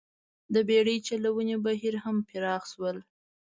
[0.53, 2.97] د بېړۍ چلونې بهیر هم پراخ شول.